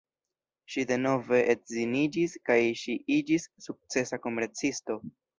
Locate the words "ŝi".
0.75-0.83, 2.83-2.95